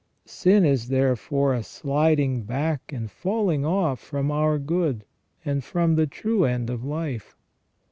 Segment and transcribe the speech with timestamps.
[0.25, 5.05] Sin is there fore a sliding back and falling off from our good,
[5.45, 7.35] and from the true end of life.